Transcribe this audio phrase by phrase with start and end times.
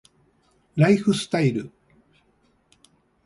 [0.77, 1.69] ライフスタイル